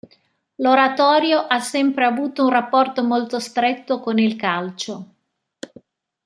[0.55, 5.05] L'oratorio ha sempre avuto un rapporto molto stretto con il calcio.